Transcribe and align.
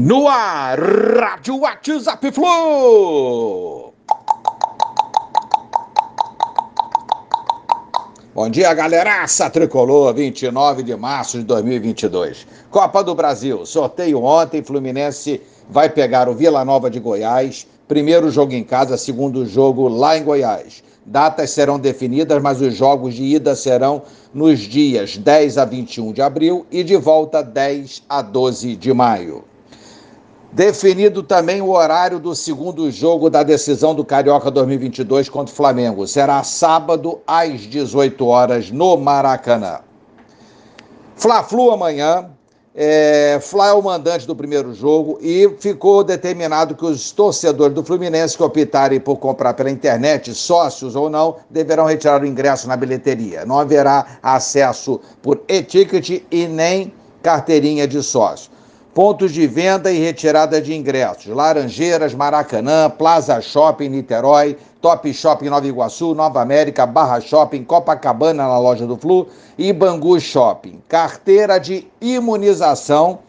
No 0.00 0.28
ar, 0.28 0.78
Rádio 0.78 1.58
WhatsApp 1.58 2.30
Flu. 2.30 3.92
Bom 8.32 8.48
dia, 8.48 8.72
galeraça 8.74 9.50
tricolor, 9.50 10.14
29 10.14 10.84
de 10.84 10.94
março 10.94 11.38
de 11.38 11.44
2022. 11.46 12.46
Copa 12.70 13.02
do 13.02 13.12
Brasil, 13.12 13.66
sorteio 13.66 14.22
ontem, 14.22 14.62
Fluminense 14.62 15.42
vai 15.68 15.88
pegar 15.88 16.28
o 16.28 16.34
Vila 16.34 16.64
Nova 16.64 16.88
de 16.88 17.00
Goiás, 17.00 17.66
primeiro 17.88 18.30
jogo 18.30 18.52
em 18.52 18.62
casa, 18.62 18.96
segundo 18.96 19.44
jogo 19.46 19.88
lá 19.88 20.16
em 20.16 20.22
Goiás. 20.22 20.84
Datas 21.04 21.50
serão 21.50 21.76
definidas, 21.76 22.40
mas 22.40 22.60
os 22.60 22.72
jogos 22.72 23.16
de 23.16 23.24
ida 23.24 23.56
serão 23.56 24.02
nos 24.32 24.60
dias 24.60 25.16
10 25.16 25.58
a 25.58 25.64
21 25.64 26.12
de 26.12 26.22
abril 26.22 26.64
e 26.70 26.84
de 26.84 26.94
volta 26.96 27.42
10 27.42 28.04
a 28.08 28.22
12 28.22 28.76
de 28.76 28.94
maio. 28.94 29.42
Definido 30.58 31.22
também 31.22 31.62
o 31.62 31.70
horário 31.70 32.18
do 32.18 32.34
segundo 32.34 32.90
jogo 32.90 33.30
da 33.30 33.44
decisão 33.44 33.94
do 33.94 34.04
Carioca 34.04 34.50
2022 34.50 35.28
contra 35.28 35.52
o 35.52 35.56
Flamengo. 35.56 36.04
Será 36.04 36.42
sábado 36.42 37.20
às 37.24 37.60
18 37.60 38.26
horas 38.26 38.68
no 38.68 38.96
Maracanã. 38.96 39.78
Fla-Flu 41.14 41.70
amanhã. 41.70 42.28
É, 42.74 43.38
Fla 43.40 43.68
é 43.68 43.72
o 43.72 43.80
mandante 43.80 44.26
do 44.26 44.34
primeiro 44.34 44.74
jogo 44.74 45.20
e 45.22 45.48
ficou 45.60 46.02
determinado 46.02 46.74
que 46.74 46.84
os 46.84 47.12
torcedores 47.12 47.72
do 47.72 47.84
Fluminense 47.84 48.36
que 48.36 48.42
optarem 48.42 48.98
por 48.98 49.18
comprar 49.18 49.54
pela 49.54 49.70
internet, 49.70 50.34
sócios 50.34 50.96
ou 50.96 51.08
não, 51.08 51.36
deverão 51.48 51.86
retirar 51.86 52.20
o 52.20 52.26
ingresso 52.26 52.66
na 52.66 52.76
bilheteria. 52.76 53.46
Não 53.46 53.60
haverá 53.60 54.18
acesso 54.20 55.00
por 55.22 55.40
e-ticket 55.46 56.20
e 56.28 56.48
nem 56.48 56.92
carteirinha 57.22 57.86
de 57.86 58.02
sócio. 58.02 58.57
Pontos 58.98 59.32
de 59.32 59.46
venda 59.46 59.92
e 59.92 59.98
retirada 60.00 60.60
de 60.60 60.74
ingressos: 60.74 61.26
Laranjeiras, 61.28 62.14
Maracanã, 62.14 62.90
Plaza 62.90 63.40
Shopping, 63.40 63.90
Niterói, 63.90 64.58
Top 64.80 65.14
Shopping 65.14 65.48
Nova 65.48 65.68
Iguaçu, 65.68 66.16
Nova 66.16 66.42
América, 66.42 66.84
Barra 66.84 67.20
Shopping, 67.20 67.62
Copacabana 67.62 68.42
na 68.48 68.58
loja 68.58 68.88
do 68.88 68.96
Flu 68.96 69.28
e 69.56 69.72
Bangu 69.72 70.18
Shopping. 70.18 70.82
Carteira 70.88 71.58
de 71.58 71.86
imunização 72.00 73.20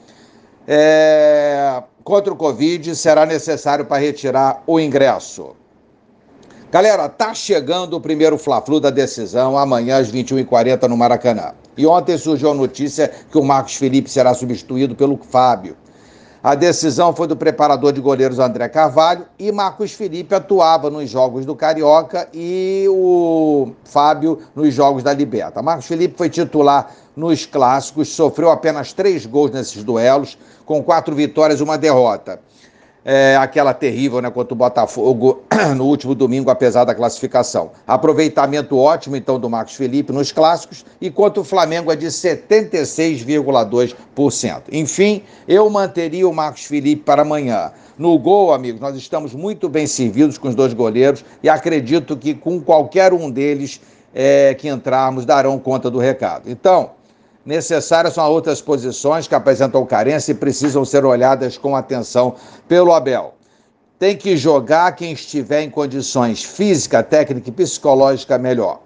é, 0.68 1.84
contra 2.04 2.34
o 2.34 2.36
Covid 2.36 2.96
será 2.96 3.24
necessário 3.24 3.86
para 3.86 4.02
retirar 4.02 4.64
o 4.66 4.80
ingresso. 4.80 5.56
Galera, 6.72 7.10
tá 7.10 7.34
chegando 7.34 7.96
o 7.96 8.00
primeiro 8.00 8.38
Fla-Flu 8.38 8.80
da 8.80 8.92
decisão 8.92 9.58
amanhã 9.58 9.98
às 9.98 10.12
21h40 10.12 10.84
no 10.84 10.96
Maracanã. 10.96 11.54
E 11.76 11.88
ontem 11.88 12.16
surgiu 12.16 12.52
a 12.52 12.54
notícia 12.54 13.12
que 13.32 13.40
o 13.40 13.44
Marcos 13.44 13.74
Felipe 13.74 14.08
será 14.08 14.36
substituído 14.36 14.94
pelo 14.94 15.18
Fábio. 15.18 15.76
A 16.44 16.54
decisão 16.54 17.12
foi 17.12 17.26
do 17.26 17.36
preparador 17.36 17.92
de 17.92 18.00
goleiros 18.00 18.38
André 18.38 18.70
Carvalho 18.70 19.26
e 19.40 19.52
Marcos 19.52 19.94
Felipe 19.94 20.36
atuava 20.36 20.92
nos 20.92 21.10
jogos 21.10 21.44
do 21.44 21.56
Carioca 21.56 22.30
e 22.32 22.86
o 22.88 23.72
Fábio 23.84 24.40
nos 24.56 24.72
jogos 24.72 25.02
da 25.02 25.12
Liberta. 25.12 25.64
Marcos 25.64 25.88
Felipe 25.88 26.16
foi 26.16 26.30
titular 26.30 26.92
nos 27.16 27.48
clássicos, 27.48 28.10
sofreu 28.10 28.52
apenas 28.52 28.94
três 28.94 29.26
gols 29.26 29.50
nesses 29.50 29.84
duelos, 29.84 30.38
com 30.68 30.84
quatro 30.84 31.16
vitórias 31.16 31.60
e 31.62 31.64
uma 31.64 31.80
derrota 31.80 32.40
é, 33.12 33.36
aquela 33.38 33.74
terrível 33.74 34.22
né, 34.22 34.30
contra 34.30 34.54
o 34.54 34.56
Botafogo 34.56 35.42
no 35.76 35.86
último 35.86 36.14
domingo, 36.14 36.52
apesar 36.52 36.84
da 36.84 36.94
classificação. 36.94 37.72
Aproveitamento 37.88 38.78
ótimo, 38.78 39.16
então, 39.16 39.40
do 39.40 39.50
Marcos 39.50 39.74
Felipe 39.74 40.14
nos 40.14 40.32
clássicos, 40.32 40.86
e 41.02 41.10
quanto 41.10 41.42
o 41.42 41.44
Flamengo 41.44 41.92
é 41.92 41.96
de 41.96 42.06
76,2%. 42.06 44.62
Enfim, 44.72 45.24
eu 45.48 45.68
manteria 45.72 46.30
o 46.30 46.34
Marcos 46.34 46.66
Felipe 46.66 47.02
para 47.02 47.24
amanhã. 47.24 47.72
No 47.98 48.16
gol, 48.20 48.54
amigos, 48.54 48.80
nós 48.80 48.96
estamos 48.96 49.34
muito 49.34 49.68
bem 49.68 49.88
servidos 49.88 50.38
com 50.38 50.48
os 50.48 50.54
dois 50.54 50.76
goleiros 50.76 51.26
e 51.42 51.50
acredito 51.50 52.16
que 52.16 52.36
com 52.36 52.62
qualquer 52.62 53.12
um 53.12 53.32
deles 53.32 53.82
é, 54.14 54.54
que 54.54 54.70
entrarmos 54.70 55.26
darão 55.26 55.58
conta 55.58 55.90
do 55.90 55.98
recado. 55.98 56.48
Então, 56.48 56.92
Necessárias 57.46 58.14
são 58.14 58.30
outras 58.30 58.62
posições 58.62 59.28
que 59.28 59.34
apresentam 59.34 59.86
carência 59.86 60.32
e 60.32 60.36
precisam 60.36 60.84
ser 60.84 61.06
olhadas 61.06 61.58
com 61.58 61.76
atenção 61.76 62.36
pelo 62.68 62.94
Abel. 62.94 63.34
Tem 63.98 64.16
que 64.16 64.38
jogar 64.38 64.92
quem 64.94 65.14
estiver 65.14 65.62
em 65.62 65.70
condições 65.70 66.44
física, 66.44 67.02
técnica 67.04 67.50
e 67.50 67.52
psicológica 67.52 68.38
melhor. 68.38 68.82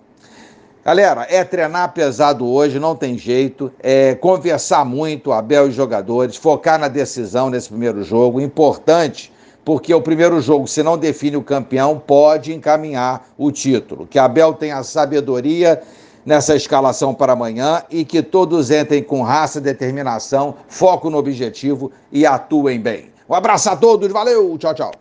Galera, 0.86 1.26
é 1.30 1.44
treinar 1.46 1.94
pesado 1.94 2.46
hoje, 2.46 2.78
não 2.78 2.96
tem 2.96 3.18
jeito. 3.18 3.72
É 3.80 4.16
conversar 4.16 4.84
muito, 4.84 5.32
Abel 5.32 5.70
e 5.70 5.72
jogadores, 5.72 6.36
focar 6.36 6.78
na 6.78 6.90
decisão 6.90 7.50
nesse 7.50 7.70
primeiro 7.70 8.04
jogo. 8.04 8.42
Importante, 8.42 9.32
porque 9.64 9.94
o 9.94 10.02
primeiro 10.02 10.42
jogo, 10.42 10.68
se 10.68 10.84
não 10.84 10.98
define 10.98 11.38
o 11.38 11.42
campeão, 11.42 11.98
pode 12.06 12.54
encaminhar 12.54 13.30
o 13.38 13.50
título. 13.50 14.06
Que 14.06 14.20
Abel 14.20 14.54
tenha 14.54 14.84
sabedoria 14.84 15.82
nessa 16.26 16.56
escalação 16.56 17.14
para 17.14 17.34
amanhã 17.34 17.84
e 17.90 18.06
que 18.06 18.22
todos 18.22 18.72
entrem 18.72 19.04
com 19.04 19.22
raça, 19.22 19.60
determinação, 19.60 20.56
foco 20.68 21.10
no 21.10 21.18
objetivo 21.18 21.92
e 22.12 22.26
atuem 22.26 22.80
bem. 22.80 23.12
Um 23.28 23.34
abraço 23.34 23.70
a 23.70 23.76
todos, 23.76 24.12
valeu, 24.12 24.58
tchau, 24.58 24.74
tchau. 24.74 24.94